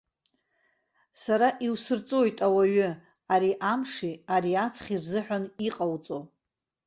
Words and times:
Сара 1.21 1.47
иусырҵоит, 1.65 2.37
ауаҩы, 2.45 2.89
ари 3.33 3.51
амши 3.71 4.13
ари 4.35 4.53
аҵхи 4.65 5.01
рзыҳәан 5.01 5.45
иҟауҵо. 5.67 6.19